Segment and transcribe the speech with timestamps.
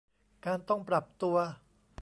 [0.45, 1.37] การต้องปรับตัว